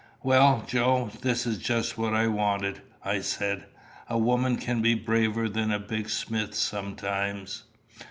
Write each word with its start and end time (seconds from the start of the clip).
"Well, 0.23 0.63
Joe, 0.67 1.11
this 1.21 1.45
is 1.45 1.59
just 1.59 1.95
what 1.95 2.15
I 2.15 2.25
wanted," 2.25 2.81
I 3.03 3.19
said. 3.21 3.65
"A 4.09 4.17
woman 4.17 4.55
can 4.57 4.81
be 4.81 4.95
braver 4.95 5.47
than 5.47 5.71
a 5.71 5.77
big 5.77 6.09
smith 6.09 6.55
sometimes. 6.55 7.65